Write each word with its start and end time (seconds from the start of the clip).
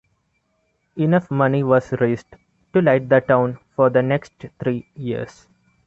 Enough 0.95 1.29
money 1.29 1.61
was 1.61 1.91
raised 2.01 2.25
to 2.73 2.81
light 2.81 3.07
the 3.07 3.19
town 3.21 3.59
for 3.75 3.91
the 3.91 4.01
next 4.01 4.33
three 4.59 4.89
years. 4.95 5.47